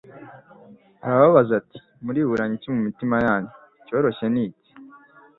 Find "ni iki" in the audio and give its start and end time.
4.33-4.65